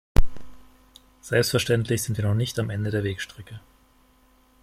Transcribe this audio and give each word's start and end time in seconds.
Selbstverständlich 1.21 2.01
sind 2.01 2.17
wir 2.17 2.25
noch 2.25 2.33
nicht 2.33 2.57
am 2.57 2.71
Ende 2.71 2.89
der 2.89 3.03
Wegstrecke. 3.03 3.59